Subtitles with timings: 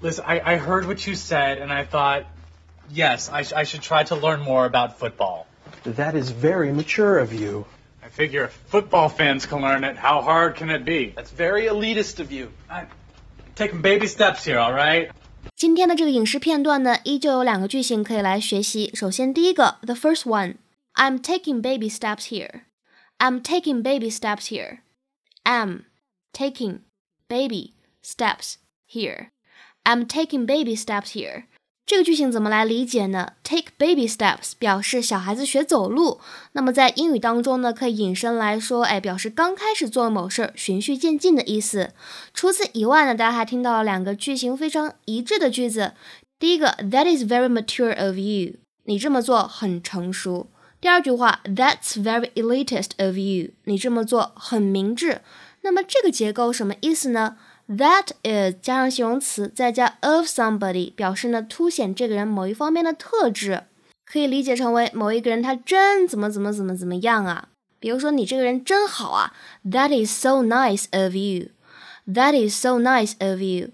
[0.00, 2.24] Listen, I, I heard what you said, and I thought,
[2.88, 5.46] yes, I, I should try to learn more about football.
[5.84, 7.66] That is very mature of you.
[8.02, 11.12] I figure if football fans can learn it, how hard can it be?
[11.16, 12.52] That's very elitist of you.
[12.70, 12.86] I'm
[13.56, 15.10] taking baby steps here, all right?
[15.56, 18.92] 今天的这个影视片段呢，依旧有两个句型可以来学习。
[18.94, 24.78] 首先，第一个，the first one，I'm taking baby steps here。I'm taking baby steps here.
[25.42, 25.86] I'm
[26.32, 26.82] taking
[27.28, 29.30] baby steps here.
[29.88, 31.44] I'm taking baby steps here.
[31.86, 36.20] 这个句型怎么来理解呢？Take baby steps 表示小孩子学走路，
[36.52, 41.94] 那么在英语当中呢，可以引申来说，哎，表示刚开始做某事儿，循序渐进的意思。
[42.34, 45.94] 除此以外呢，大家还听到了两个句型非常一致的句子。
[46.38, 50.48] 第一个，That is very mature of you，你这么做很成熟。
[50.82, 55.22] 第二句话，That's very elitist of you，你这么做很明智。
[55.62, 63.64] 那么这个结构什么意思呢？That is 加上形容词，再加 of somebody，表示呢凸显这个人某一方面的特质，
[64.06, 67.48] 可以理解成为某一个人他真怎么怎么怎么怎么样啊。
[67.78, 71.50] 比如说你这个人真好啊，That is so nice of you.
[72.06, 73.72] That is so nice of you.